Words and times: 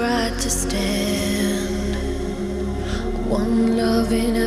tried 0.00 0.30
right 0.30 0.40
to 0.40 0.50
stand. 0.50 1.94
One 3.28 3.76
love 3.76 4.12
in 4.12 4.39